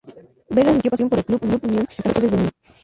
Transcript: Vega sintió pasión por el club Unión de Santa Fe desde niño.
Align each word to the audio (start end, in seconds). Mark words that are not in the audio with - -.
Vega 0.49 0.71
sintió 0.71 0.89
pasión 0.89 1.09
por 1.09 1.19
el 1.19 1.25
club 1.25 1.41
Unión 1.61 1.85
de 1.85 1.93
Santa 1.93 2.11
Fe 2.13 2.21
desde 2.21 2.37
niño. 2.37 2.49